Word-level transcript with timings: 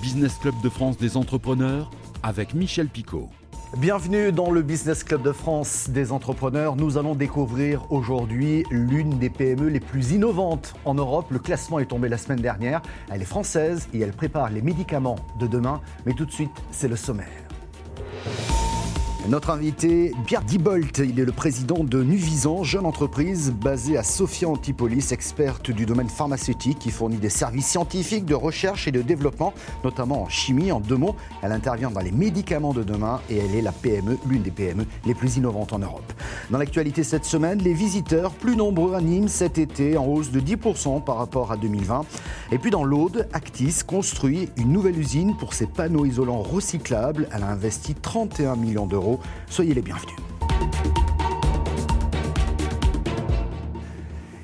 Business 0.00 0.38
Club 0.38 0.54
de 0.62 0.70
France 0.70 0.96
des 0.96 1.16
entrepreneurs 1.18 1.90
avec 2.22 2.54
Michel 2.54 2.88
Picot. 2.88 3.28
Bienvenue 3.76 4.32
dans 4.32 4.50
le 4.50 4.62
Business 4.62 5.04
Club 5.04 5.22
de 5.22 5.32
France 5.32 5.90
des 5.90 6.10
entrepreneurs. 6.10 6.74
Nous 6.74 6.96
allons 6.96 7.14
découvrir 7.14 7.92
aujourd'hui 7.92 8.64
l'une 8.70 9.18
des 9.18 9.28
PME 9.28 9.68
les 9.68 9.80
plus 9.80 10.12
innovantes 10.12 10.74
en 10.86 10.94
Europe. 10.94 11.26
Le 11.30 11.38
classement 11.38 11.78
est 11.78 11.86
tombé 11.86 12.08
la 12.08 12.16
semaine 12.16 12.40
dernière. 12.40 12.80
Elle 13.10 13.20
est 13.20 13.26
française 13.26 13.88
et 13.92 14.00
elle 14.00 14.12
prépare 14.12 14.48
les 14.48 14.62
médicaments 14.62 15.16
de 15.38 15.46
demain. 15.46 15.82
Mais 16.06 16.14
tout 16.14 16.24
de 16.24 16.32
suite, 16.32 16.50
c'est 16.70 16.88
le 16.88 16.96
sommaire. 16.96 17.49
Notre 19.30 19.50
invité, 19.50 20.12
Pierre 20.26 20.42
Dibolt, 20.42 20.98
il 20.98 21.20
est 21.20 21.24
le 21.24 21.30
président 21.30 21.84
de 21.84 22.02
Nuvisan, 22.02 22.64
jeune 22.64 22.84
entreprise 22.84 23.52
basée 23.52 23.96
à 23.96 24.02
Sofia 24.02 24.48
Antipolis, 24.48 25.12
experte 25.12 25.70
du 25.70 25.86
domaine 25.86 26.08
pharmaceutique 26.08 26.80
qui 26.80 26.90
fournit 26.90 27.18
des 27.18 27.28
services 27.28 27.68
scientifiques 27.68 28.24
de 28.24 28.34
recherche 28.34 28.88
et 28.88 28.90
de 28.90 29.02
développement, 29.02 29.54
notamment 29.84 30.22
en 30.22 30.28
chimie. 30.28 30.72
En 30.72 30.80
deux 30.80 30.96
mots, 30.96 31.14
elle 31.42 31.52
intervient 31.52 31.92
dans 31.92 32.00
les 32.00 32.10
médicaments 32.10 32.72
de 32.72 32.82
demain 32.82 33.20
et 33.30 33.36
elle 33.36 33.54
est 33.54 33.62
la 33.62 33.70
PME, 33.70 34.18
l'une 34.26 34.42
des 34.42 34.50
PME 34.50 34.84
les 35.06 35.14
plus 35.14 35.36
innovantes 35.36 35.72
en 35.72 35.78
Europe. 35.78 36.12
Dans 36.50 36.58
l'actualité 36.58 37.04
cette 37.04 37.24
semaine, 37.24 37.60
les 37.60 37.72
visiteurs 37.72 38.32
plus 38.32 38.56
nombreux 38.56 38.94
à 38.94 39.00
Nîmes 39.00 39.28
cet 39.28 39.58
été, 39.58 39.96
en 39.96 40.06
hausse 40.06 40.32
de 40.32 40.40
10% 40.40 41.04
par 41.04 41.18
rapport 41.18 41.52
à 41.52 41.56
2020. 41.56 42.04
Et 42.50 42.58
puis 42.58 42.72
dans 42.72 42.82
l'Aude, 42.82 43.28
Actis 43.32 43.82
construit 43.86 44.48
une 44.56 44.72
nouvelle 44.72 44.98
usine 44.98 45.36
pour 45.36 45.54
ses 45.54 45.66
panneaux 45.66 46.04
isolants 46.04 46.42
recyclables. 46.42 47.28
Elle 47.32 47.44
a 47.44 47.50
investi 47.50 47.94
31 47.94 48.56
millions 48.56 48.86
d'euros 48.86 49.19
Soyez 49.48 49.74
les 49.74 49.82
bienvenus. 49.82 50.16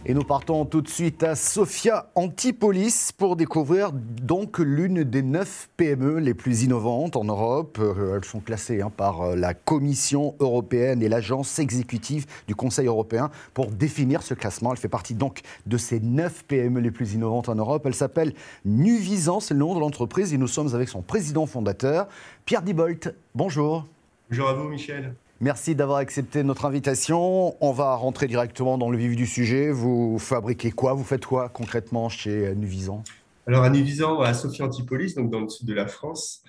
Et 0.08 0.14
nous 0.14 0.22
partons 0.22 0.64
tout 0.64 0.82
de 0.82 0.88
suite 0.88 1.24
à 1.24 1.34
Sofia 1.34 2.12
Antipolis 2.14 3.10
pour 3.10 3.34
découvrir 3.34 3.90
donc 3.92 4.60
l'une 4.60 5.02
des 5.02 5.22
neuf 5.22 5.68
PME 5.76 6.20
les 6.20 6.32
plus 6.32 6.62
innovantes 6.62 7.16
en 7.16 7.24
Europe. 7.24 7.78
Euh, 7.80 8.14
elles 8.14 8.24
sont 8.24 8.38
classées 8.38 8.82
hein, 8.82 8.92
par 8.96 9.22
euh, 9.22 9.34
la 9.34 9.52
Commission 9.52 10.36
européenne 10.38 11.02
et 11.02 11.08
l'agence 11.08 11.58
exécutive 11.58 12.26
du 12.46 12.54
Conseil 12.54 12.86
européen 12.86 13.32
pour 13.52 13.73
définir 13.73 14.23
ce 14.23 14.34
classement. 14.34 14.70
Elle 14.70 14.79
fait 14.79 14.88
partie 14.88 15.14
donc 15.14 15.40
de 15.66 15.76
ces 15.76 15.98
neuf 15.98 16.45
PME 16.45 16.79
les 16.79 16.92
plus 16.92 17.14
innovantes 17.14 17.48
en 17.48 17.56
Europe. 17.56 17.84
Elle 17.84 17.95
s'appelle 17.96 18.32
Nuvisan, 18.64 19.40
c'est 19.40 19.54
le 19.54 19.60
nom 19.60 19.74
de 19.74 19.80
l'entreprise 19.80 20.32
et 20.32 20.38
nous 20.38 20.46
sommes 20.46 20.73
avec 20.73 20.88
son 20.88 21.02
président 21.02 21.46
fondateur, 21.46 22.06
Pierre 22.45 22.62
Dibolt. 22.62 23.12
Bonjour. 23.34 23.88
Bonjour 24.29 24.49
à 24.49 24.55
vous, 24.55 24.69
Michel. 24.69 25.15
Merci 25.41 25.74
d'avoir 25.77 25.99
accepté 25.99 26.43
notre 26.43 26.65
invitation. 26.65 27.57
On 27.60 27.73
va 27.73 27.95
rentrer 27.95 28.27
directement 28.27 28.77
dans 28.77 28.91
le 28.91 28.99
vif 28.99 29.15
du 29.15 29.27
sujet. 29.27 29.71
Vous 29.71 30.19
fabriquez 30.19 30.73
quoi? 30.73 30.95
Vous 30.95 31.05
faites 31.05 31.24
quoi 31.24 31.49
concrètement 31.49 32.09
chez 32.09 32.54
Nuvisan 32.54 33.04
alors 33.49 33.63
à 33.63 33.71
Nuvisan, 33.71 34.23
à 34.23 34.35
Sophie 34.35 34.65
Antipolis, 34.65 35.15
donc 35.15 35.30
dans 35.30 35.38
le 35.38 35.49
sud 35.49 35.69
de 35.69 35.73
la 35.73 35.87
France, 35.87 36.43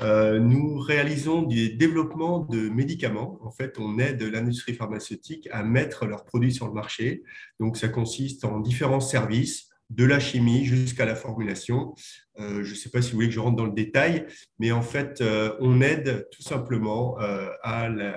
euh, 0.00 0.38
nous 0.38 0.78
réalisons 0.78 1.42
du 1.42 1.74
développement 1.74 2.38
de 2.38 2.68
médicaments. 2.68 3.40
En 3.42 3.50
fait, 3.50 3.76
on 3.80 3.98
aide 3.98 4.22
l'industrie 4.22 4.74
pharmaceutique 4.74 5.48
à 5.50 5.64
mettre 5.64 6.06
leurs 6.06 6.24
produits 6.24 6.52
sur 6.52 6.68
le 6.68 6.72
marché. 6.72 7.24
Donc 7.58 7.76
ça 7.76 7.88
consiste 7.88 8.44
en 8.44 8.60
différents 8.60 9.00
services 9.00 9.68
de 9.90 10.04
la 10.04 10.18
chimie 10.18 10.64
jusqu'à 10.64 11.04
la 11.04 11.14
formulation. 11.14 11.94
Euh, 12.40 12.64
je 12.64 12.70
ne 12.70 12.74
sais 12.74 12.90
pas 12.90 13.00
si 13.00 13.10
vous 13.10 13.16
voulez 13.16 13.28
que 13.28 13.34
je 13.34 13.40
rentre 13.40 13.56
dans 13.56 13.66
le 13.66 13.72
détail, 13.72 14.26
mais 14.58 14.72
en 14.72 14.82
fait, 14.82 15.20
euh, 15.20 15.54
on 15.60 15.80
aide 15.80 16.28
tout 16.32 16.42
simplement 16.42 17.20
euh, 17.20 17.48
à 17.62 17.88
le, 17.88 18.12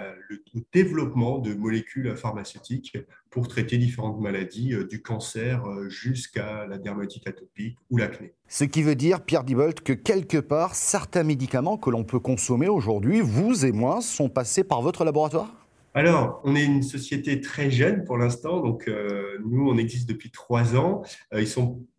au 0.55 0.59
développement 0.73 1.37
de 1.37 1.53
molécules 1.53 2.15
pharmaceutiques 2.15 2.97
pour 3.29 3.47
traiter 3.47 3.77
différentes 3.77 4.19
maladies, 4.19 4.73
du 4.89 5.01
cancer 5.01 5.63
jusqu'à 5.89 6.65
la 6.65 6.77
dermatite 6.77 7.27
atopique 7.27 7.77
ou 7.91 7.97
l'acné. 7.97 8.33
Ce 8.47 8.63
qui 8.63 8.81
veut 8.81 8.95
dire, 8.95 9.21
Pierre 9.21 9.43
Dibolt, 9.43 9.81
que 9.81 9.93
quelque 9.93 10.37
part, 10.37 10.73
certains 10.73 11.23
médicaments 11.23 11.77
que 11.77 11.89
l'on 11.89 12.03
peut 12.03 12.19
consommer 12.19 12.69
aujourd'hui, 12.69 13.21
vous 13.21 13.65
et 13.65 13.71
moi, 13.71 14.01
sont 14.01 14.29
passés 14.29 14.63
par 14.63 14.81
votre 14.81 15.03
laboratoire? 15.03 15.66
Alors, 15.97 16.41
on 16.43 16.55
est 16.55 16.63
une 16.63 16.83
société 16.83 17.41
très 17.41 17.71
jeune 17.71 18.03
pour 18.03 18.19
l'instant, 18.19 18.61
donc 18.61 18.87
euh, 18.87 19.39
nous, 19.43 19.67
on 19.67 19.77
existe 19.77 20.07
depuis 20.07 20.29
trois 20.29 20.75
ans. 20.75 21.01
Euh, 21.33 21.43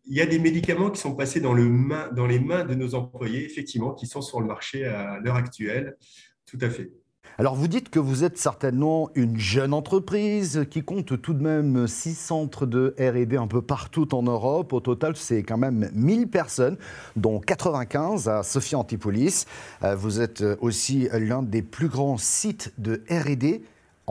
il 0.05 0.15
y 0.15 0.21
a 0.21 0.25
des 0.25 0.39
médicaments 0.39 0.89
qui 0.89 1.01
sont 1.01 1.15
passés 1.15 1.41
dans 1.41 1.53
les 1.53 1.67
mains 1.67 2.63
de 2.63 2.75
nos 2.75 2.95
employés, 2.95 3.43
effectivement, 3.43 3.93
qui 3.93 4.07
sont 4.07 4.21
sur 4.21 4.39
le 4.39 4.47
marché 4.47 4.85
à 4.85 5.19
l'heure 5.19 5.35
actuelle. 5.35 5.97
Tout 6.45 6.57
à 6.61 6.69
fait. 6.69 6.93
Alors 7.37 7.55
vous 7.55 7.67
dites 7.67 7.89
que 7.89 7.99
vous 7.99 8.23
êtes 8.23 8.37
certainement 8.37 9.09
une 9.15 9.37
jeune 9.37 9.73
entreprise 9.73 10.65
qui 10.69 10.81
compte 10.81 11.21
tout 11.21 11.33
de 11.33 11.43
même 11.43 11.85
six 11.87 12.15
centres 12.15 12.65
de 12.65 12.95
RD 12.99 13.35
un 13.35 13.47
peu 13.47 13.61
partout 13.61 14.15
en 14.15 14.23
Europe. 14.23 14.71
Au 14.71 14.79
total, 14.79 15.17
c'est 15.17 15.43
quand 15.43 15.57
même 15.57 15.89
1000 15.93 16.27
personnes, 16.27 16.77
dont 17.17 17.39
95 17.41 18.29
à 18.29 18.43
Sophia 18.43 18.77
Antipolis. 18.77 19.45
Euh, 19.83 19.95
vous 19.95 20.21
êtes 20.21 20.41
aussi 20.61 21.09
l'un 21.11 21.43
des 21.43 21.61
plus 21.61 21.89
grands 21.89 22.17
sites 22.17 22.73
de 22.77 23.03
RD 23.09 23.61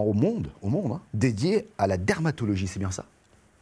au 0.06 0.12
monde, 0.12 0.48
au 0.62 0.68
monde 0.68 0.92
hein, 0.92 1.00
dédié 1.14 1.66
à 1.78 1.86
la 1.86 1.96
dermatologie, 1.96 2.66
c'est 2.66 2.78
bien 2.78 2.90
ça? 2.90 3.04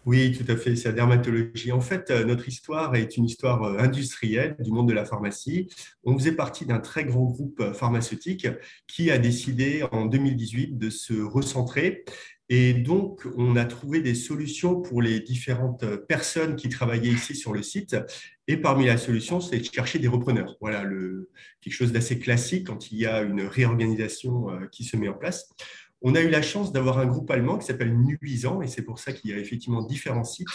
Oui, 0.07 0.39
tout 0.39 0.51
à 0.51 0.57
fait, 0.57 0.77
c'est 0.77 0.89
la 0.91 0.95
dermatologie. 0.95 1.73
En 1.73 1.81
fait, 1.81 2.13
euh, 2.13 2.25
notre 2.25 2.47
histoire 2.47 2.95
est 2.95 3.17
une 3.17 3.25
histoire 3.25 3.65
euh, 3.65 3.79
industrielle 3.79 4.55
du 4.61 4.71
monde 4.71 4.89
de 4.89 4.93
la 4.93 5.05
pharmacie. 5.05 5.67
On 6.05 6.17
faisait 6.17 6.37
partie 6.37 6.65
d'un 6.65 6.79
très 6.79 7.05
grand 7.05 7.25
groupe 7.25 7.59
euh, 7.59 7.73
pharmaceutique 7.75 8.47
qui 8.87 9.11
a 9.11 9.19
décidé 9.19 9.83
en 9.91 10.07
2018 10.07 10.79
de 10.79 10.91
se 10.91 11.13
recentrer. 11.21 12.05
Et 12.49 12.73
donc, 12.73 13.27
on 13.37 13.57
a 13.57 13.65
trouvé 13.65 14.01
des 14.01 14.15
solutions 14.15 14.81
pour 14.81 15.03
les 15.03 15.19
différentes 15.19 15.85
personnes 16.07 16.55
qui 16.55 16.69
travaillaient 16.69 17.11
ici 17.11 17.35
sur 17.35 17.53
le 17.53 17.65
site. 17.65 17.97
Et 18.47 18.57
parmi 18.57 18.87
la 18.87 18.99
solution, 18.99 19.41
c'est 19.41 19.59
de 19.59 19.65
chercher 19.65 19.99
des 19.99 20.07
repreneurs. 20.07 20.57
Voilà, 20.61 20.85
le, 20.85 21.31
quelque 21.61 21.75
chose 21.75 21.91
d'assez 21.91 22.21
classique 22.21 22.69
quand 22.69 22.93
il 22.93 22.99
y 22.99 23.07
a 23.07 23.23
une 23.23 23.41
réorganisation 23.41 24.47
qui 24.71 24.85
se 24.85 24.97
met 24.97 25.09
en 25.09 25.15
place. 25.15 25.49
On 26.03 26.15
a 26.15 26.21
eu 26.21 26.29
la 26.29 26.43
chance 26.43 26.73
d'avoir 26.73 26.99
un 26.99 27.07
groupe 27.07 27.31
allemand 27.31 27.59
qui 27.59 27.67
s'appelle 27.67 27.97
Nuisan, 27.97 28.63
et 28.63 28.67
c'est 28.67 28.83
pour 28.83 28.99
ça 28.99 29.13
qu'il 29.13 29.31
y 29.31 29.35
a 29.35 29.39
effectivement 29.39 29.83
différents 29.83 30.25
sites, 30.25 30.47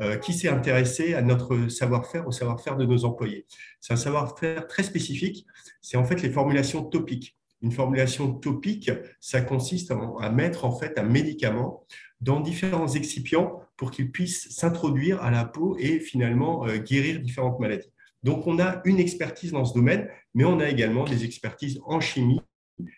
euh, 0.00 0.16
qui 0.16 0.32
s'est 0.32 0.48
intéressé 0.48 1.14
à 1.14 1.22
notre 1.22 1.68
savoir-faire, 1.68 2.26
au 2.26 2.30
savoir-faire 2.32 2.76
de 2.76 2.86
nos 2.86 3.04
employés. 3.04 3.46
C'est 3.80 3.92
un 3.92 3.96
savoir-faire 3.96 4.66
très 4.68 4.84
spécifique, 4.84 5.44
c'est 5.82 5.96
en 5.96 6.04
fait 6.04 6.22
les 6.22 6.30
formulations 6.30 6.84
topiques. 6.84 7.36
Une 7.62 7.72
formulation 7.72 8.32
topique, 8.32 8.90
ça 9.18 9.40
consiste 9.40 9.92
à 10.20 10.30
mettre 10.30 10.64
en 10.64 10.70
fait 10.70 10.96
un 10.98 11.02
médicament 11.02 11.84
dans 12.20 12.40
différents 12.40 12.86
excipients 12.86 13.60
pour 13.76 13.90
qu'il 13.90 14.12
puisse 14.12 14.48
s'introduire 14.50 15.20
à 15.22 15.32
la 15.32 15.44
peau 15.44 15.76
et 15.78 15.98
finalement 15.98 16.66
euh, 16.66 16.78
guérir 16.78 17.20
différentes 17.20 17.58
maladies. 17.58 17.92
Donc 18.22 18.46
on 18.46 18.58
a 18.58 18.80
une 18.84 18.98
expertise 18.98 19.52
dans 19.52 19.64
ce 19.64 19.74
domaine, 19.74 20.08
mais 20.34 20.44
on 20.44 20.60
a 20.60 20.68
également 20.68 21.04
des 21.04 21.24
expertises 21.24 21.80
en 21.86 22.00
chimie 22.00 22.40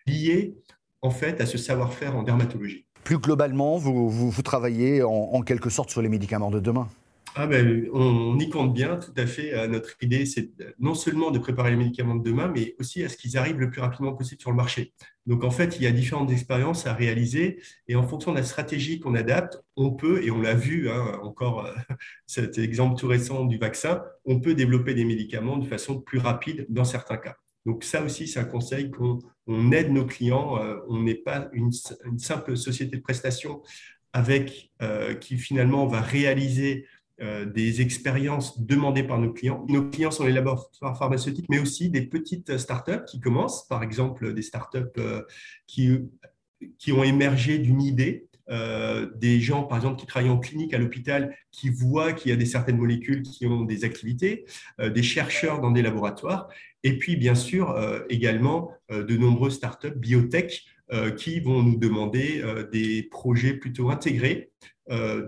liées 0.06 0.54
en 1.02 1.10
fait 1.10 1.40
à 1.40 1.46
ce 1.46 1.58
savoir-faire 1.58 2.16
en 2.16 2.22
dermatologie. 2.22 2.84
Plus 3.04 3.18
globalement, 3.18 3.78
vous, 3.78 4.10
vous, 4.10 4.42
travaillez 4.42 5.02
en, 5.02 5.40
quelque 5.42 5.70
sorte 5.70 5.90
sur 5.90 6.02
les 6.02 6.08
médicaments 6.08 6.50
de 6.50 6.60
demain 6.60 6.88
ah 7.36 7.46
ben, 7.46 7.88
on, 7.92 8.36
y 8.40 8.50
compte 8.50 8.74
bien, 8.74 8.96
tout 8.96 9.12
à 9.16 9.24
fait. 9.24 9.68
Notre 9.68 9.94
idée, 10.02 10.26
c'est 10.26 10.50
non 10.80 10.94
seulement 10.94 11.30
de 11.30 11.38
préparer 11.38 11.70
les 11.70 11.76
médicaments 11.76 12.16
de 12.16 12.28
demain, 12.28 12.50
mais 12.52 12.74
aussi 12.80 13.04
à 13.04 13.08
ce 13.08 13.16
qu'ils 13.16 13.38
arrivent 13.38 13.60
le 13.60 13.70
plus 13.70 13.80
rapidement 13.80 14.14
possible 14.14 14.40
sur 14.40 14.50
le 14.50 14.56
marché. 14.56 14.92
Donc, 15.26 15.44
en 15.44 15.52
fait, 15.52 15.76
il 15.76 15.84
y 15.84 15.86
a 15.86 15.92
différentes 15.92 16.32
expériences 16.32 16.88
à 16.88 16.92
réaliser 16.92 17.62
et 17.86 17.94
en 17.94 18.02
fonction 18.02 18.32
de 18.32 18.38
la 18.38 18.42
stratégie 18.42 18.98
qu'on 18.98 19.14
adapte, 19.14 19.62
on 19.76 19.92
peut, 19.92 20.24
et 20.24 20.32
on 20.32 20.40
l'a 20.40 20.54
vu 20.54 20.90
hein, 20.90 21.20
encore, 21.22 21.66
euh, 21.66 21.72
cet 22.26 22.58
exemple 22.58 22.98
tout 22.98 23.06
récent 23.06 23.44
du 23.44 23.58
vaccin, 23.58 24.02
on 24.24 24.40
peut 24.40 24.54
développer 24.54 24.94
des 24.94 25.04
médicaments 25.04 25.56
de 25.56 25.66
façon 25.66 26.00
plus 26.00 26.18
rapide 26.18 26.66
dans 26.68 26.84
certains 26.84 27.16
cas. 27.16 27.36
Donc 27.66 27.84
ça 27.84 28.02
aussi, 28.02 28.26
c'est 28.26 28.40
un 28.40 28.44
conseil 28.44 28.90
qu'on 28.90 29.72
aide 29.72 29.92
nos 29.92 30.06
clients. 30.06 30.58
Euh, 30.58 30.76
on 30.88 31.02
n'est 31.02 31.14
pas 31.14 31.48
une, 31.52 31.70
simple 32.18 32.56
société 32.56 32.96
de 32.96 33.02
prestation 33.02 33.62
avec 34.12 34.70
euh, 34.82 35.14
qui 35.14 35.36
finalement 35.36 35.86
va 35.86 36.00
réaliser 36.00 36.86
euh, 37.20 37.44
des 37.44 37.82
expériences 37.82 38.60
demandées 38.60 39.02
par 39.02 39.18
nos 39.18 39.32
clients. 39.32 39.64
Nos 39.68 39.88
clients 39.90 40.10
sont 40.10 40.24
les 40.24 40.32
laboratoires 40.32 40.96
pharmaceutiques, 40.96 41.48
mais 41.50 41.58
aussi 41.58 41.90
des 41.90 42.02
petites 42.02 42.56
startups 42.56 43.04
qui 43.06 43.20
commencent, 43.20 43.68
par 43.68 43.82
exemple 43.82 44.32
des 44.32 44.42
startups 44.42 45.00
qui, 45.66 45.98
qui 46.78 46.92
ont 46.92 47.04
émergé 47.04 47.58
d'une 47.58 47.82
idée 47.82 48.29
des 48.50 49.40
gens, 49.40 49.62
par 49.62 49.78
exemple, 49.78 50.00
qui 50.00 50.06
travaillent 50.06 50.30
en 50.30 50.38
clinique 50.38 50.74
à 50.74 50.78
l'hôpital, 50.78 51.36
qui 51.52 51.68
voient 51.68 52.12
qu'il 52.12 52.30
y 52.30 52.34
a 52.34 52.36
des 52.36 52.46
certaines 52.46 52.78
molécules 52.78 53.22
qui 53.22 53.46
ont 53.46 53.62
des 53.62 53.84
activités, 53.84 54.44
des 54.78 55.02
chercheurs 55.04 55.60
dans 55.60 55.70
des 55.70 55.82
laboratoires, 55.82 56.48
et 56.82 56.98
puis, 56.98 57.16
bien 57.16 57.34
sûr, 57.34 57.70
euh, 57.70 58.00
également 58.08 58.72
euh, 58.90 59.04
de 59.04 59.16
nombreuses 59.16 59.54
startups 59.54 59.94
biotech 59.96 60.64
euh, 60.92 61.10
qui 61.10 61.40
vont 61.40 61.62
nous 61.62 61.76
demander 61.76 62.42
des 62.72 63.02
projets 63.04 63.54
plutôt 63.54 63.90
intégrés 63.90 64.50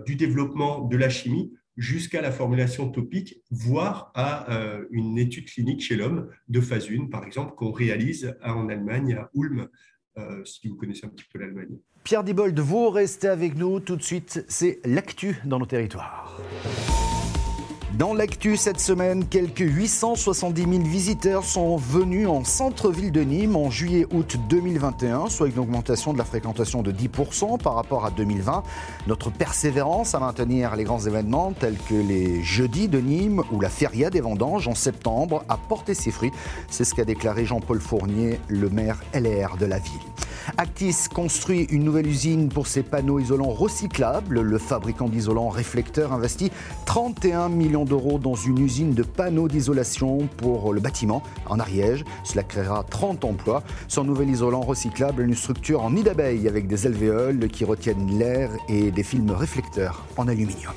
du 0.05 0.17
développement 0.17 0.81
de 0.81 0.97
la 0.97 1.07
chimie 1.07 1.53
jusqu'à 1.77 2.21
la 2.21 2.33
formulation 2.33 2.89
topique, 2.89 3.41
voire 3.49 4.11
à 4.13 4.45
une 4.91 5.17
étude 5.17 5.45
clinique 5.45 5.81
chez 5.81 5.95
l'homme 5.95 6.27
de 6.49 6.59
phase 6.59 6.89
1, 6.91 7.05
par 7.05 7.23
exemple, 7.23 7.55
qu'on 7.55 7.71
réalise 7.71 8.35
en 8.43 8.67
Allemagne, 8.67 9.13
à 9.13 9.29
Ulm, 9.33 9.69
si 10.45 10.67
vous 10.67 10.75
connaissez 10.75 11.05
un 11.05 11.09
petit 11.09 11.25
peu 11.31 11.39
l'Allemagne. 11.39 11.77
Pierre 12.03 12.23
Dibold, 12.23 12.59
vous 12.59 12.89
restez 12.89 13.27
avec 13.27 13.55
nous 13.55 13.79
tout 13.79 13.95
de 13.95 14.03
suite. 14.03 14.45
C'est 14.47 14.79
l'actu 14.85 15.39
dans 15.45 15.59
nos 15.59 15.65
territoires. 15.65 16.39
Dans 17.97 18.15
l'actu 18.15 18.57
cette 18.57 18.79
semaine, 18.79 19.27
quelques 19.27 19.59
870 19.59 20.63
000 20.63 20.83
visiteurs 20.83 21.43
sont 21.43 21.77
venus 21.77 22.27
en 22.27 22.43
centre-ville 22.43 23.11
de 23.11 23.21
Nîmes 23.21 23.55
en 23.55 23.69
juillet-août 23.69 24.37
2021, 24.49 25.29
soit 25.29 25.47
une 25.47 25.59
augmentation 25.59 26.11
de 26.11 26.17
la 26.17 26.25
fréquentation 26.25 26.81
de 26.81 26.91
10% 26.91 27.61
par 27.61 27.75
rapport 27.75 28.03
à 28.03 28.09
2020. 28.09 28.63
Notre 29.05 29.29
persévérance 29.29 30.15
à 30.15 30.19
maintenir 30.19 30.75
les 30.75 30.85
grands 30.85 31.05
événements 31.05 31.53
tels 31.53 31.77
que 31.87 31.93
les 31.93 32.41
Jeudis 32.41 32.87
de 32.87 32.99
Nîmes 32.99 33.43
ou 33.51 33.61
la 33.61 33.69
Feria 33.69 34.09
des 34.09 34.21
Vendanges 34.21 34.67
en 34.67 34.75
septembre 34.75 35.45
a 35.47 35.57
porté 35.57 35.93
ses 35.93 36.09
fruits. 36.09 36.31
C'est 36.71 36.85
ce 36.85 36.95
qu'a 36.95 37.05
déclaré 37.05 37.45
Jean-Paul 37.45 37.79
Fournier, 37.79 38.39
le 38.47 38.71
maire 38.71 39.03
LR 39.13 39.55
de 39.57 39.67
la 39.67 39.77
ville. 39.77 40.12
Actis 40.57 41.07
construit 41.13 41.63
une 41.69 41.83
nouvelle 41.83 42.07
usine 42.07 42.49
pour 42.49 42.67
ses 42.67 42.83
panneaux 42.83 43.19
isolants 43.19 43.51
recyclables. 43.51 44.41
Le 44.41 44.57
fabricant 44.57 45.09
d'isolants 45.09 45.49
réflecteurs 45.49 46.13
investit 46.13 46.51
31 46.85 47.49
millions 47.49 47.85
d'euros 47.85 48.19
dans 48.19 48.35
une 48.35 48.59
usine 48.59 48.93
de 48.93 49.03
panneaux 49.03 49.47
d'isolation 49.47 50.27
pour 50.37 50.73
le 50.73 50.81
bâtiment 50.81 51.23
en 51.47 51.59
Ariège. 51.59 52.03
Cela 52.23 52.43
créera 52.43 52.83
30 52.83 53.25
emplois. 53.25 53.63
Son 53.87 54.03
nouvel 54.03 54.29
isolant 54.29 54.61
recyclable, 54.61 55.23
une 55.23 55.35
structure 55.35 55.83
en 55.83 55.91
nid 55.91 56.03
d'abeille 56.03 56.47
avec 56.47 56.67
des 56.67 56.85
alvéoles 56.85 57.47
qui 57.47 57.65
retiennent 57.65 58.17
l'air 58.17 58.49
et 58.69 58.91
des 58.91 59.03
films 59.03 59.31
réflecteurs 59.31 60.05
en 60.17 60.27
aluminium. 60.27 60.73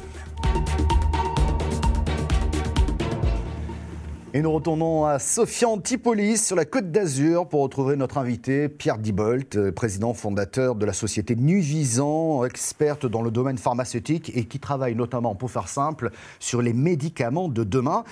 Et 4.36 4.42
nous 4.42 4.52
retournons 4.52 5.06
à 5.06 5.18
Sophia 5.18 5.66
Antipolis 5.66 6.44
sur 6.44 6.56
la 6.56 6.66
Côte 6.66 6.92
d'Azur 6.92 7.48
pour 7.48 7.62
retrouver 7.62 7.96
notre 7.96 8.18
invité 8.18 8.68
Pierre 8.68 8.98
Dibolt, 8.98 9.56
euh, 9.56 9.72
président 9.72 10.12
fondateur 10.12 10.74
de 10.74 10.84
la 10.84 10.92
société 10.92 11.34
Nuvisant, 11.34 12.44
experte 12.44 13.06
dans 13.06 13.22
le 13.22 13.30
domaine 13.30 13.56
pharmaceutique 13.56 14.30
et 14.36 14.44
qui 14.44 14.58
travaille 14.58 14.94
notamment, 14.94 15.34
pour 15.34 15.50
faire 15.50 15.68
simple, 15.68 16.10
sur 16.38 16.60
les 16.60 16.74
médicaments 16.74 17.48
de 17.48 17.64
demain. 17.64 18.04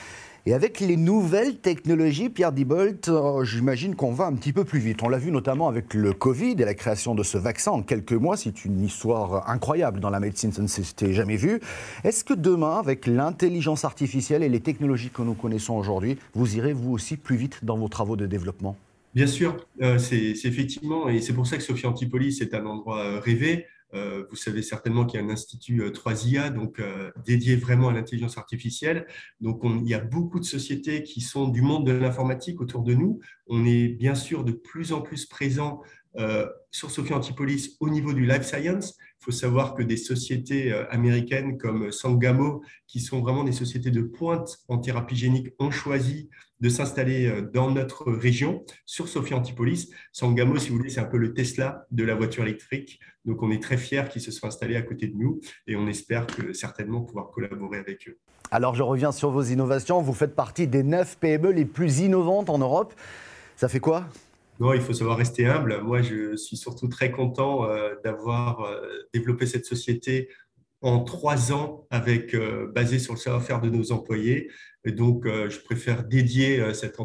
Et 0.46 0.52
avec 0.52 0.80
les 0.80 0.98
nouvelles 0.98 1.56
technologies, 1.56 2.28
Pierre 2.28 2.52
Dibolt, 2.52 3.08
euh, 3.08 3.44
j'imagine 3.44 3.94
qu'on 3.94 4.12
va 4.12 4.26
un 4.26 4.34
petit 4.34 4.52
peu 4.52 4.62
plus 4.62 4.78
vite. 4.78 5.02
On 5.02 5.08
l'a 5.08 5.16
vu 5.16 5.30
notamment 5.30 5.68
avec 5.68 5.94
le 5.94 6.12
Covid 6.12 6.52
et 6.58 6.66
la 6.66 6.74
création 6.74 7.14
de 7.14 7.22
ce 7.22 7.38
vaccin 7.38 7.70
en 7.70 7.80
quelques 7.80 8.12
mois. 8.12 8.36
C'est 8.36 8.66
une 8.66 8.82
histoire 8.82 9.48
incroyable 9.48 10.00
dans 10.00 10.10
la 10.10 10.20
médecine, 10.20 10.52
ça 10.52 10.60
ne 10.60 10.66
s'était 10.66 11.14
jamais 11.14 11.36
vu. 11.36 11.60
Est-ce 12.04 12.24
que 12.24 12.34
demain, 12.34 12.78
avec 12.78 13.06
l'intelligence 13.06 13.86
artificielle 13.86 14.42
et 14.42 14.50
les 14.50 14.60
technologies 14.60 15.08
que 15.08 15.22
nous 15.22 15.32
connaissons 15.32 15.76
aujourd'hui, 15.76 16.18
vous 16.34 16.56
irez 16.56 16.74
vous 16.74 16.92
aussi 16.92 17.16
plus 17.16 17.36
vite 17.36 17.64
dans 17.64 17.78
vos 17.78 17.88
travaux 17.88 18.16
de 18.16 18.26
développement? 18.26 18.76
Bien 19.14 19.26
sûr, 19.26 19.56
euh, 19.80 19.96
c'est 19.96 20.34
effectivement, 20.44 21.08
et 21.08 21.22
c'est 21.22 21.32
pour 21.32 21.46
ça 21.46 21.56
que 21.56 21.62
Sophie 21.62 21.86
Antipolis 21.86 22.42
est 22.42 22.52
un 22.52 22.66
endroit 22.66 22.98
euh, 22.98 23.18
rêvé. 23.18 23.64
Euh, 23.94 24.24
vous 24.28 24.36
savez 24.36 24.62
certainement 24.62 25.04
qu'il 25.04 25.20
y 25.20 25.22
a 25.22 25.26
un 25.26 25.30
institut 25.30 25.80
3IA, 25.90 26.46
euh, 26.46 26.50
donc 26.50 26.80
euh, 26.80 27.10
dédié 27.24 27.56
vraiment 27.56 27.88
à 27.88 27.92
l'intelligence 27.92 28.38
artificielle. 28.38 29.06
Donc, 29.40 29.62
il 29.64 29.88
y 29.88 29.94
a 29.94 30.00
beaucoup 30.00 30.40
de 30.40 30.44
sociétés 30.44 31.02
qui 31.02 31.20
sont 31.20 31.48
du 31.48 31.62
monde 31.62 31.86
de 31.86 31.92
l'informatique 31.92 32.60
autour 32.60 32.82
de 32.82 32.94
nous. 32.94 33.20
On 33.46 33.64
est 33.64 33.88
bien 33.88 34.14
sûr 34.14 34.44
de 34.44 34.52
plus 34.52 34.92
en 34.92 35.00
plus 35.00 35.26
présent 35.26 35.82
sur 36.70 36.90
Sophie 36.90 37.14
Antipolis 37.14 37.76
au 37.80 37.88
niveau 37.88 38.12
du 38.12 38.26
life 38.26 38.42
science. 38.42 38.96
Il 39.20 39.24
faut 39.24 39.30
savoir 39.30 39.74
que 39.74 39.82
des 39.82 39.96
sociétés 39.96 40.72
américaines 40.90 41.56
comme 41.56 41.90
Sangamo, 41.90 42.62
qui 42.86 43.00
sont 43.00 43.20
vraiment 43.20 43.44
des 43.44 43.52
sociétés 43.52 43.90
de 43.90 44.02
pointe 44.02 44.58
en 44.68 44.78
thérapie 44.78 45.16
génique, 45.16 45.48
ont 45.58 45.70
choisi 45.70 46.28
de 46.60 46.68
s'installer 46.68 47.42
dans 47.52 47.70
notre 47.70 48.12
région 48.12 48.64
sur 48.86 49.08
Sophie 49.08 49.34
Antipolis. 49.34 49.90
Sangamo, 50.12 50.58
si 50.58 50.70
vous 50.70 50.76
voulez, 50.76 50.90
c'est 50.90 51.00
un 51.00 51.04
peu 51.04 51.16
le 51.16 51.34
Tesla 51.34 51.86
de 51.90 52.04
la 52.04 52.14
voiture 52.14 52.42
électrique. 52.42 53.00
Donc, 53.24 53.42
on 53.42 53.50
est 53.50 53.62
très 53.62 53.78
fiers 53.78 54.04
qu'ils 54.10 54.22
se 54.22 54.30
soient 54.30 54.48
installés 54.48 54.76
à 54.76 54.82
côté 54.82 55.08
de 55.08 55.16
nous 55.16 55.40
et 55.66 55.76
on 55.76 55.86
espère 55.88 56.26
que 56.26 56.52
certainement 56.52 57.00
pouvoir 57.00 57.30
collaborer 57.30 57.78
avec 57.78 58.08
eux. 58.08 58.18
Alors, 58.50 58.74
je 58.74 58.82
reviens 58.82 59.10
sur 59.10 59.30
vos 59.30 59.42
innovations. 59.42 60.02
Vous 60.02 60.12
faites 60.12 60.34
partie 60.34 60.68
des 60.68 60.82
neuf 60.82 61.18
PME 61.18 61.50
les 61.50 61.64
plus 61.64 62.00
innovantes 62.00 62.50
en 62.50 62.58
Europe. 62.58 62.94
Ça 63.56 63.68
fait 63.68 63.80
quoi? 63.80 64.06
Non, 64.60 64.72
il 64.72 64.80
faut 64.80 64.92
savoir 64.92 65.16
rester 65.16 65.46
humble. 65.46 65.80
Moi, 65.82 66.02
je 66.02 66.36
suis 66.36 66.56
surtout 66.56 66.88
très 66.88 67.10
content 67.10 67.68
euh, 67.68 67.94
d'avoir 68.04 68.60
euh, 68.60 68.80
développé 69.12 69.46
cette 69.46 69.66
société 69.66 70.28
en 70.80 71.02
trois 71.02 71.52
ans 71.52 71.86
avec 71.90 72.34
euh, 72.34 72.70
basé 72.72 72.98
sur 72.98 73.14
le 73.14 73.18
savoir-faire 73.18 73.60
de 73.60 73.70
nos 73.70 73.90
employés. 73.90 74.50
Et 74.86 74.92
donc, 74.92 75.24
je 75.24 75.58
préfère 75.60 76.04
dédier 76.04 76.62
cette, 76.74 76.98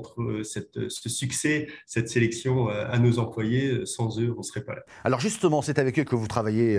cette, 0.44 0.90
ce 0.90 1.08
succès, 1.08 1.68
cette 1.86 2.10
sélection 2.10 2.68
à 2.68 3.00
nos 3.00 3.20
employés. 3.20 3.86
Sans 3.86 4.20
eux, 4.20 4.34
on 4.36 4.40
ne 4.40 4.44
serait 4.44 4.66
pas 4.66 4.76
là. 4.76 4.82
Alors 5.06 5.22
justement, 5.22 5.62
c'est 5.62 5.80
avec 5.80 5.98
eux 5.98 6.04
que 6.04 6.18
vous 6.18 6.28
travaillez 6.28 6.78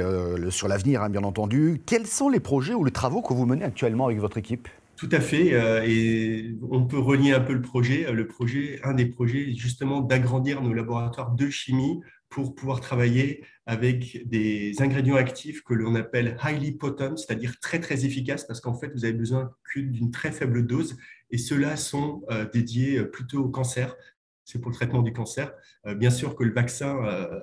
sur 0.51 0.69
l'avenir, 0.69 1.03
hein, 1.03 1.09
bien 1.09 1.25
entendu. 1.25 1.81
Quels 1.87 2.07
sont 2.07 2.29
les 2.29 2.39
projets 2.39 2.75
ou 2.75 2.85
les 2.85 2.91
travaux 2.91 3.23
que 3.23 3.33
vous 3.33 3.47
menez 3.47 3.65
actuellement 3.65 4.05
avec 4.05 4.19
votre 4.19 4.37
équipe? 4.37 4.69
Tout 5.01 5.09
à 5.13 5.21
fait. 5.21 5.49
et 5.89 6.55
on 6.71 6.85
peut 6.85 6.99
relier 6.99 7.33
un 7.33 7.41
peu 7.41 7.55
le 7.55 7.63
projet. 7.63 8.13
Le 8.13 8.27
projet, 8.27 8.79
un 8.85 8.93
des 8.93 9.07
projets, 9.07 9.55
justement, 9.55 10.03
d'agrandir 10.03 10.61
nos 10.61 10.75
laboratoires 10.75 11.33
de 11.35 11.49
chimie 11.49 12.01
pour 12.31 12.55
pouvoir 12.55 12.81
travailler 12.81 13.45
avec 13.67 14.29
des 14.29 14.81
ingrédients 14.81 15.17
actifs 15.17 15.63
que 15.63 15.75
l'on 15.75 15.95
appelle 15.97 16.37
highly 16.43 16.73
potent, 16.73 17.19
c'est-à-dire 17.19 17.59
très 17.61 17.81
très 17.81 18.05
efficaces, 18.07 18.45
parce 18.45 18.61
qu'en 18.61 18.75
fait, 18.75 18.93
vous 18.95 19.05
avez 19.05 19.13
besoin 19.13 19.51
d'une 19.75 20.11
très 20.11 20.33
faible 20.33 20.67
dose, 20.67 20.97
et 21.31 21.39
ceux-là 21.39 21.77
sont 21.77 22.23
euh, 22.31 22.49
dédiés 22.53 22.99
euh, 22.99 23.11
plutôt 23.11 23.45
au 23.45 23.49
cancer. 23.49 23.97
C'est 24.45 24.61
pour 24.61 24.71
le 24.71 24.77
traitement 24.77 25.03
du 25.03 25.13
cancer. 25.13 25.53
Euh, 25.87 25.95
bien 25.95 26.11
sûr 26.11 26.35
que 26.35 26.45
le 26.45 26.53
vaccin, 26.53 26.99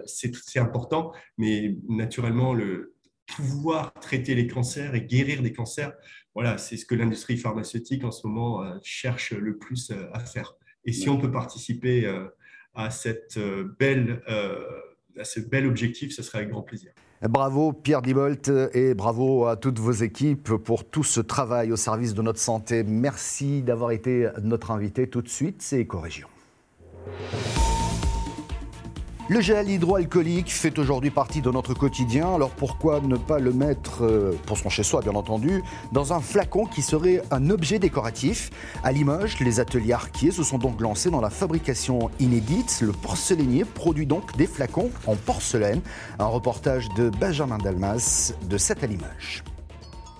c'est 0.06 0.60
important, 0.60 1.14
mais 1.38 1.78
naturellement, 1.88 2.54
le 2.54 2.96
pouvoir 3.36 3.94
traiter 3.96 4.36
les 4.36 4.48
cancers 4.48 4.96
et 4.96 5.02
guérir 5.02 5.42
des 5.42 5.52
cancers, 5.52 5.94
voilà, 6.38 6.60
c'est 6.60 6.78
ce 6.78 6.86
que 6.86 6.94
l'industrie 6.94 7.36
pharmaceutique 7.36 8.04
en 8.04 8.12
ce 8.12 8.28
moment 8.28 8.64
cherche 8.84 9.32
le 9.34 9.58
plus 9.58 9.92
à 10.14 10.20
faire. 10.20 10.54
Et 10.86 10.94
si 10.94 11.10
on 11.10 11.18
peut 11.18 11.32
participer 11.32 12.08
à, 12.76 12.92
cette 12.92 13.40
belle, 13.80 14.22
à 15.20 15.24
ce 15.24 15.40
bel 15.40 15.66
objectif, 15.66 16.14
ce 16.14 16.22
serait 16.22 16.38
avec 16.38 16.52
grand 16.52 16.62
plaisir. 16.62 16.92
Bravo 17.24 17.74
Pierre 17.74 18.04
Dibolt 18.04 18.52
et 18.74 18.94
bravo 18.94 19.48
à 19.48 19.56
toutes 19.56 19.80
vos 19.80 19.94
équipes 19.94 20.54
pour 20.58 20.88
tout 20.88 21.04
ce 21.04 21.22
travail 21.22 21.72
au 21.72 21.76
service 21.76 22.14
de 22.14 22.22
notre 22.22 22.40
santé. 22.40 22.84
Merci 22.84 23.64
d'avoir 23.64 23.90
été 23.90 24.30
notre 24.44 24.70
invité 24.70 25.10
tout 25.10 25.24
de 25.24 25.30
suite, 25.30 25.64
c'est 25.64 25.80
Éco-Région. 25.80 26.28
Le 29.30 29.42
gel 29.42 29.70
hydroalcoolique 29.70 30.54
fait 30.54 30.80
aujourd'hui 30.80 31.10
partie 31.10 31.42
de 31.42 31.52
notre 31.52 31.74
quotidien, 31.74 32.34
alors 32.34 32.52
pourquoi 32.52 33.02
ne 33.02 33.18
pas 33.18 33.40
le 33.40 33.52
mettre, 33.52 34.06
euh, 34.06 34.32
pour 34.46 34.58
son 34.58 34.70
chez-soi 34.70 35.02
bien 35.02 35.16
entendu, 35.16 35.64
dans 35.92 36.14
un 36.14 36.22
flacon 36.22 36.66
qui 36.66 36.82
serait 36.82 37.22
un 37.30 37.50
objet 37.50 37.78
décoratif? 37.78 38.50
À 38.86 38.94
Limoges, 38.94 39.38
les 39.42 39.60
ateliers 39.60 39.92
Arquier 39.92 40.32
se 40.32 40.44
sont 40.44 40.58
donc 40.58 40.80
lancés 40.80 41.10
dans 41.10 41.20
la 41.20 41.30
fabrication 41.30 42.10
inédite. 42.22 42.80
Le 42.82 42.94
porcelainier 42.94 43.66
produit 43.66 44.06
donc 44.06 44.38
des 44.38 44.48
flacons 44.48 44.92
en 45.06 45.18
porcelaine. 45.18 45.82
Un 46.20 46.28
reportage 46.28 46.88
de 46.96 47.10
Benjamin 47.10 47.58
Dalmas 47.58 48.32
de 48.50 48.58
7 48.58 48.86
à 48.86 48.88
Limoges. 48.88 49.44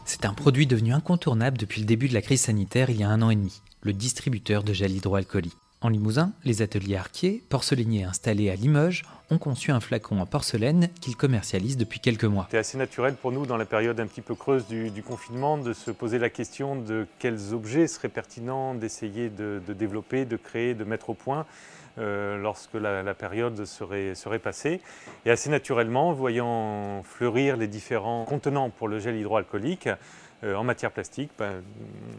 C'est 0.04 0.26
un 0.26 0.34
produit 0.34 0.68
devenu 0.68 0.92
incontournable 0.92 1.58
depuis 1.58 1.80
le 1.80 1.88
début 1.88 2.10
de 2.10 2.14
la 2.14 2.22
crise 2.22 2.42
sanitaire 2.42 2.90
il 2.90 2.98
y 2.98 3.04
a 3.04 3.10
un 3.10 3.22
an 3.22 3.30
et 3.30 3.38
demi, 3.38 3.62
le 3.84 3.94
distributeur 3.94 4.64
de 4.64 4.74
gel 4.74 4.92
hydroalcoolique. 4.92 5.56
En 5.80 5.90
Limousin, 5.90 6.32
les 6.44 6.64
ateliers 6.64 6.96
Arquier, 6.96 7.44
porcelainiers 7.50 8.04
installés 8.04 8.50
à 8.50 8.56
Limoges, 8.56 9.04
ont 9.30 9.38
conçu 9.38 9.70
un 9.70 9.80
flacon 9.80 10.20
en 10.20 10.26
porcelaine 10.26 10.90
qu'ils 11.02 11.16
commercialisent 11.16 11.78
depuis 11.78 12.00
quelques 12.00 12.24
mois. 12.24 12.46
C'était 12.48 12.58
assez 12.58 12.80
naturel 12.80 13.14
pour 13.14 13.32
nous, 13.32 13.46
dans 13.46 13.58
la 13.58 13.66
période 13.66 14.00
un 14.00 14.08
petit 14.08 14.22
peu 14.22 14.34
creuse 14.34 14.66
du, 14.66 15.04
confinement, 15.04 15.56
de 15.60 15.74
se 15.74 15.92
poser 15.92 16.18
la 16.18 16.32
question 16.32 16.78
de 16.78 17.06
quels 17.20 17.54
objets 17.54 17.86
seraient 17.86 18.10
pertinents 18.10 18.74
d'essayer 18.74 19.30
de, 19.30 19.62
développer, 19.68 20.26
de 20.26 20.36
créer, 20.36 20.74
de 20.74 20.84
mettre 20.84 21.12
au 21.12 21.14
point 21.14 21.46
euh, 22.00 22.38
lorsque 22.38 22.74
la, 22.74 23.14
période 23.14 23.64
serait, 23.66 24.16
serait 24.16 24.40
passée. 24.40 24.82
Et 25.28 25.30
assez 25.30 25.52
naturellement, 25.52 26.12
voyant 26.12 27.04
fleurir 27.04 27.56
les 27.56 27.68
différents 27.68 28.26
contenants 28.26 28.72
pour 28.72 28.88
le 28.88 28.98
gel 28.98 29.16
hydroalcoolique, 29.16 29.90
en 30.44 30.64
matière 30.64 30.92
plastique, 30.92 31.32
ben, 31.40 31.64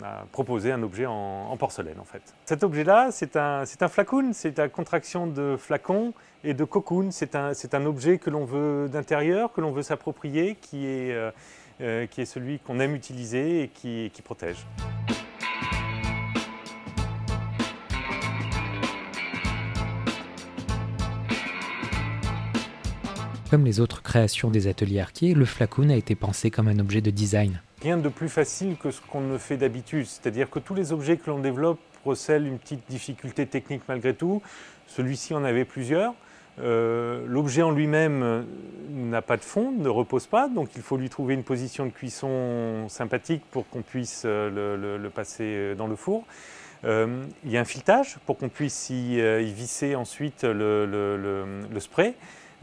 a 0.02 0.24
proposé 0.32 0.72
un 0.72 0.82
objet 0.82 1.06
en, 1.06 1.56
porcelaine 1.56 2.00
en 2.00 2.04
fait. 2.04 2.22
Cet 2.46 2.64
objet-là, 2.64 3.10
c'est 3.12 3.36
un, 3.36 3.62
un 3.80 3.88
flacon, 3.88 4.30
c'est 4.32 4.58
la 4.58 4.68
contraction 4.68 5.26
de 5.26 5.56
flacon 5.56 6.12
et 6.44 6.54
de 6.54 6.64
cocoon. 6.64 7.10
C'est 7.10 7.34
un, 7.34 7.52
un, 7.72 7.86
objet 7.86 8.18
que 8.18 8.30
l'on 8.30 8.44
veut 8.44 8.88
d'intérieur, 8.88 9.52
que 9.52 9.60
l'on 9.60 9.72
veut 9.72 9.82
s'approprier, 9.82 10.56
qui, 10.60 10.86
est, 10.86 11.12
euh, 11.12 11.30
euh, 11.80 12.06
qui 12.06 12.20
est 12.20 12.26
celui 12.26 12.58
qu'on 12.58 12.80
aime 12.80 12.94
utiliser 12.94 13.62
et 13.62 13.68
qui, 13.68 14.10
qui 14.12 14.22
protège. 14.22 14.66
Comme 23.50 23.64
les 23.64 23.80
autres 23.80 24.02
créations 24.02 24.50
des 24.50 24.66
ateliers 24.66 25.00
Arquier, 25.00 25.32
le 25.32 25.46
flacon 25.46 25.88
a 25.88 25.94
été 25.94 26.14
pensé 26.14 26.50
comme 26.50 26.68
un 26.68 26.78
objet 26.78 27.00
de 27.00 27.10
design 27.10 27.62
rien 27.82 27.96
de 27.96 28.08
plus 28.08 28.28
facile 28.28 28.76
que 28.76 28.90
ce 28.90 29.00
qu'on 29.00 29.20
ne 29.20 29.38
fait 29.38 29.56
d'habitude. 29.56 30.06
C'est-à-dire 30.06 30.50
que 30.50 30.58
tous 30.58 30.74
les 30.74 30.92
objets 30.92 31.16
que 31.16 31.30
l'on 31.30 31.38
développe 31.38 31.80
recèlent 32.04 32.46
une 32.46 32.58
petite 32.58 32.88
difficulté 32.88 33.46
technique 33.46 33.82
malgré 33.88 34.14
tout. 34.14 34.42
Celui-ci 34.86 35.34
en 35.34 35.44
avait 35.44 35.64
plusieurs. 35.64 36.14
L'objet 36.60 37.62
en 37.62 37.70
lui-même 37.70 38.44
n'a 38.90 39.22
pas 39.22 39.36
de 39.36 39.44
fond, 39.44 39.70
ne 39.70 39.88
repose 39.88 40.26
pas, 40.26 40.48
donc 40.48 40.70
il 40.74 40.82
faut 40.82 40.96
lui 40.96 41.08
trouver 41.08 41.34
une 41.34 41.44
position 41.44 41.86
de 41.86 41.90
cuisson 41.90 42.88
sympathique 42.88 43.42
pour 43.52 43.68
qu'on 43.68 43.82
puisse 43.82 44.24
le, 44.24 45.08
passer 45.14 45.74
dans 45.76 45.86
le 45.86 45.94
four. 45.94 46.24
il 46.82 47.28
y 47.44 47.56
a 47.56 47.60
un 47.60 47.64
filetage 47.64 48.18
pour 48.26 48.38
qu'on 48.38 48.48
puisse 48.48 48.90
y, 48.90 49.20
visser 49.52 49.94
ensuite 49.94 50.42
le 50.42 51.78
spray. 51.78 52.14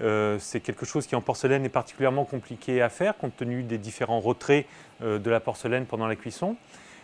Euh, 0.02 0.38
c'est 0.40 0.60
quelque 0.60 0.86
chose 0.86 1.08
qui 1.08 1.16
en 1.16 1.22
porcelaine 1.22 1.64
est 1.66 1.70
particulièrement 1.70 2.26
compliqué 2.26 2.82
à 2.82 2.90
faire 2.90 3.18
compte 3.18 3.36
tenu 3.36 3.64
des 3.64 3.78
différents 3.78 4.20
retraits 4.20 4.66
euh, 5.02 5.20
de 5.20 5.30
la 5.30 5.40
porcelaine 5.40 5.86
pendant 5.86 6.08
la 6.08 6.16
cuisson. 6.16 6.56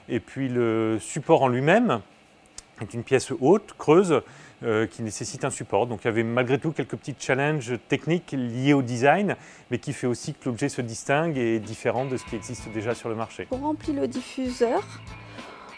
Et 0.10 0.20
puis 0.20 0.50
le 0.50 0.98
support 1.00 1.44
en 1.44 1.48
lui-même 1.48 2.02
est 2.82 2.94
une 2.94 3.04
pièce 3.04 3.32
haute, 3.40 3.74
creuse, 3.78 4.22
euh, 4.64 4.88
qui 4.88 5.04
nécessite 5.04 5.46
un 5.46 5.50
support. 5.50 5.88
Donc 5.88 6.02
il 6.04 6.06
y 6.06 6.10
avait 6.10 6.24
malgré 6.24 6.60
tout 6.60 6.72
quelques 6.72 6.96
petits 6.96 7.16
challenges 7.18 7.74
techniques 7.88 8.32
liés 8.32 8.74
au 8.74 8.82
design, 8.82 9.36
mais 9.70 9.78
qui 9.78 9.94
fait 9.94 10.08
aussi 10.08 10.34
que 10.34 10.50
l'objet 10.50 10.70
se 10.70 10.82
distingue 10.82 11.38
et 11.38 11.56
est 11.56 11.60
différent 11.60 12.06
de 12.06 12.18
ce 12.18 12.26
qui 12.26 12.36
existe 12.36 12.70
déjà 12.74 12.94
sur 12.94 13.10
le 13.10 13.16
marché. 13.16 13.48
On 13.52 13.58
remplit 13.58 13.94
le 13.94 14.08
diffuseur 14.08 14.84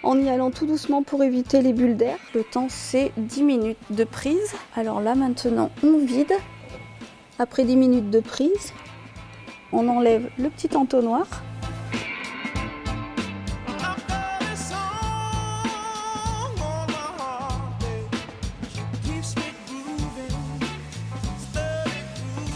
en 0.04 0.20
y 0.20 0.30
allant 0.30 0.52
tout 0.52 0.66
doucement 0.66 1.02
pour 1.02 1.24
éviter 1.24 1.62
les 1.62 1.74
bulles 1.74 1.96
d'air. 1.96 2.18
Le 2.34 2.44
temps 2.44 2.68
c'est 2.70 3.12
10 3.18 3.44
minutes 3.44 3.78
de 3.90 4.04
prise. 4.04 4.54
Alors 4.76 5.00
là 5.00 5.16
maintenant 5.16 5.72
on 5.84 6.00
vide 6.00 6.34
après 7.40 7.64
10 7.64 7.76
minutes 7.76 8.10
de 8.10 8.20
prise, 8.20 8.74
on 9.72 9.88
enlève 9.88 10.30
le 10.38 10.50
petit 10.50 10.76
entonnoir. 10.76 11.26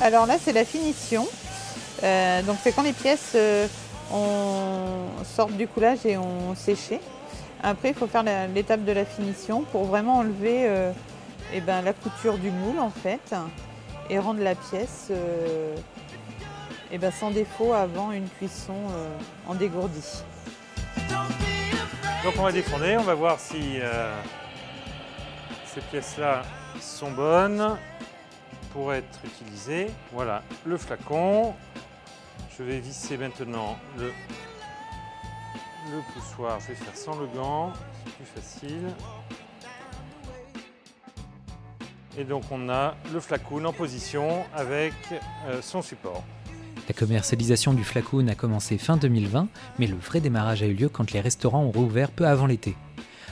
Alors 0.02 0.26
là, 0.26 0.38
c'est 0.40 0.54
la 0.54 0.64
finition. 0.64 1.28
Euh, 2.04 2.44
donc 2.44 2.58
c'est 2.62 2.72
quand 2.72 2.84
les 2.84 2.94
pièces 2.94 3.34
euh, 3.36 3.68
sortent 5.24 5.58
du 5.58 5.68
coulage 5.68 6.06
et 6.06 6.18
ont 6.18 6.56
séché. 6.56 7.00
Après, 7.64 7.90
il 7.90 7.96
faut 7.96 8.08
faire 8.08 8.24
l'étape 8.54 8.86
de 8.86 8.92
la 8.92 9.06
finition 9.06 9.64
pour 9.64 9.86
vraiment 9.86 10.18
enlever 10.18 10.68
euh, 10.68 10.92
eh 11.54 11.62
ben, 11.62 11.82
la 11.82 11.94
couture 11.94 12.38
du 12.38 12.52
moule 12.52 12.80
en 12.80 12.92
fait 12.92 13.34
et 14.10 14.20
rendre 14.20 14.42
la 14.42 14.56
pièce 14.56 15.08
euh, 15.12 15.76
eh 16.92 16.98
ben, 16.98 17.12
sans 17.12 17.32
défaut 17.32 17.74
avant 17.74 18.12
une 18.12 18.30
cuisson 18.30 18.76
euh, 18.92 19.18
en 19.48 19.56
dégourdi. 19.56 20.24
Donc 22.24 22.34
on 22.38 22.44
va 22.44 22.52
défourner, 22.52 22.98
on 22.98 23.04
va 23.04 23.14
voir 23.14 23.40
si 23.40 23.80
euh, 23.80 24.14
ces 25.66 25.82
pièces-là 25.82 26.44
sont 26.80 27.12
bonnes 27.12 27.78
pour 28.74 28.94
être 28.94 29.20
utilisées. 29.24 29.88
Voilà 30.12 30.44
le 30.66 30.78
flacon. 30.78 31.54
Je 32.58 32.64
vais 32.64 32.80
visser 32.80 33.18
maintenant 33.18 33.78
le, 33.98 34.12
le 35.92 36.02
poussoir. 36.14 36.60
Je 36.60 36.70
vais 36.70 36.76
faire 36.76 36.96
sans 36.96 37.20
le 37.20 37.28
gant, 37.28 37.72
c'est 38.06 38.14
plus 38.16 38.42
facile. 38.42 38.94
Et 42.18 42.24
donc 42.24 42.44
on 42.52 42.70
a 42.70 42.96
le 43.14 43.20
flacoon 43.20 43.66
en 43.66 43.74
position 43.74 44.44
avec 44.56 44.94
euh, 45.12 45.62
son 45.62 45.82
support. 45.82 46.24
La 46.88 46.94
commercialisation 46.94 47.74
du 47.74 47.84
flacoon 47.84 48.28
a 48.28 48.36
commencé 48.36 48.78
fin 48.78 48.98
2020, 48.98 49.48
mais 49.78 49.88
le 49.88 49.96
vrai 49.98 50.20
démarrage 50.20 50.64
a 50.64 50.68
eu 50.68 50.74
lieu 50.74 50.90
quand 50.90 51.12
les 51.12 51.20
restaurants 51.20 51.64
ont 51.64 51.72
rouvert 51.72 52.12
peu 52.12 52.26
avant 52.26 52.46
l'été. 52.46 52.76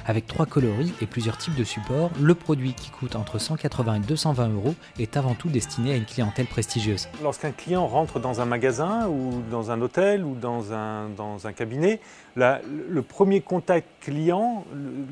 Avec 0.08 0.28
trois 0.28 0.46
coloris 0.46 0.94
et 1.02 1.08
plusieurs 1.08 1.36
types 1.36 1.56
de 1.56 1.64
supports, 1.64 2.12
le 2.22 2.36
produit 2.36 2.74
qui 2.74 2.92
coûte 2.92 3.16
entre 3.16 3.40
180 3.40 3.96
et 3.96 4.00
220 4.02 4.50
euros 4.50 4.76
est 5.00 5.18
avant 5.18 5.34
tout 5.34 5.50
destiné 5.50 5.94
à 5.94 5.96
une 5.96 6.06
clientèle 6.06 6.46
prestigieuse. 6.46 7.08
Lorsqu'un 7.24 7.52
client 7.52 7.88
rentre 7.88 8.20
dans 8.20 8.40
un 8.40 8.46
magasin 8.46 9.08
ou 9.08 9.42
dans 9.50 9.72
un 9.72 9.82
hôtel 9.82 10.24
ou 10.24 10.36
dans 10.36 10.74
un, 10.74 11.10
dans 11.10 11.48
un 11.48 11.54
cabinet, 11.54 12.00
le 12.36 13.02
premier 13.02 13.42
contact 13.42 13.88
client, 14.02 14.66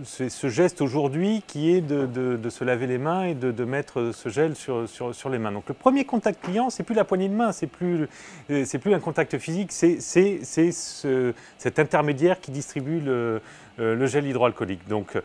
c'est 0.04 0.30
ce 0.30 0.48
geste 0.48 0.82
aujourd'hui 0.82 1.42
qui 1.48 1.72
est 1.72 1.82
de, 1.82 2.50
se 2.50 2.64
laver 2.64 2.86
les 2.86 3.00
mains 3.00 3.24
et 3.24 3.34
de, 3.34 3.66
mettre 3.66 4.12
ce 4.14 4.30
gel 4.30 4.56
sur, 4.56 4.88
sur, 4.88 5.30
les 5.30 5.40
mains. 5.40 5.52
Donc 5.52 5.64
le 5.70 5.74
premier 5.74 6.06
contact 6.06 6.44
client, 6.44 6.70
c'est 6.70 6.84
plus 6.84 6.94
la 6.94 7.04
poignée 7.04 7.30
de 7.30 7.34
main, 7.34 7.52
c'est 7.52 7.66
plus, 7.66 8.08
c'est 8.48 8.78
plus 8.78 8.94
un 8.94 9.00
contact 9.00 9.40
physique, 9.40 9.72
c'est 9.72 10.00
ce, 10.00 11.34
cet 11.58 11.80
intermédiaire 11.80 12.40
qui 12.40 12.52
distribue 12.52 13.00
le, 13.00 13.42
le 13.78 14.06
gel 14.08 14.26
hydroalcoolique. 14.26 14.88
Donc 14.88 15.18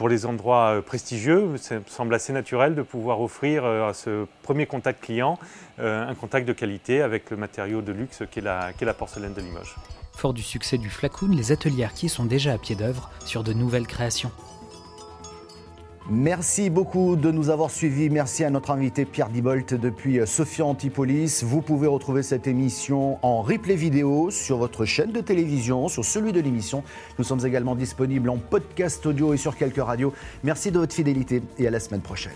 pour 0.00 0.08
les 0.08 0.24
endroits 0.24 0.76
euh, 0.76 0.80
prestigieux, 0.80 1.58
ça 1.58 1.74
me 1.74 1.84
semble 1.86 2.14
assez 2.14 2.32
naturel 2.32 2.74
de 2.74 2.80
pouvoir 2.80 3.20
offrir 3.20 3.66
euh, 3.66 3.90
à 3.90 3.92
ce 3.92 4.24
premier 4.42 4.64
contact 4.64 5.04
client 5.04 5.38
un 5.78 6.14
contact 6.14 6.48
de 6.48 6.54
qualité 6.54 7.02
avec 7.02 7.30
le 7.30 7.36
matériau 7.38 7.82
de 7.82 7.92
luxe 7.92 8.22
qu'est 8.30 8.40
la, 8.42 8.70
la 8.80 8.94
porcelaine 8.94 9.34
de 9.34 9.40
Limoges. 9.40 9.76
Fort 10.14 10.34
du 10.34 10.42
succès 10.42 10.76
du 10.76 10.90
flacoon, 10.90 11.28
les 11.28 11.52
ateliers 11.52 11.84
Arquier 11.84 12.08
sont 12.08 12.26
déjà 12.26 12.52
à 12.52 12.58
pied 12.58 12.76
d'œuvre 12.76 13.10
sur 13.24 13.42
de 13.42 13.54
nouvelles 13.54 13.86
créations. 13.86 14.30
Merci 16.12 16.70
beaucoup 16.70 17.14
de 17.14 17.30
nous 17.30 17.50
avoir 17.50 17.70
suivis. 17.70 18.10
Merci 18.10 18.42
à 18.42 18.50
notre 18.50 18.72
invité 18.72 19.04
Pierre 19.04 19.28
Dibolt 19.28 19.74
depuis 19.74 20.18
Sophia 20.26 20.66
Antipolis. 20.66 21.44
Vous 21.44 21.62
pouvez 21.62 21.86
retrouver 21.86 22.24
cette 22.24 22.48
émission 22.48 23.20
en 23.22 23.42
replay 23.42 23.76
vidéo 23.76 24.28
sur 24.32 24.58
votre 24.58 24.84
chaîne 24.84 25.12
de 25.12 25.20
télévision, 25.20 25.86
sur 25.86 26.04
celui 26.04 26.32
de 26.32 26.40
l'émission. 26.40 26.82
Nous 27.18 27.24
sommes 27.24 27.46
également 27.46 27.76
disponibles 27.76 28.28
en 28.28 28.38
podcast 28.38 29.06
audio 29.06 29.34
et 29.34 29.36
sur 29.36 29.56
quelques 29.56 29.82
radios. 29.82 30.12
Merci 30.42 30.72
de 30.72 30.80
votre 30.80 30.94
fidélité 30.94 31.42
et 31.58 31.68
à 31.68 31.70
la 31.70 31.78
semaine 31.78 32.00
prochaine. 32.00 32.32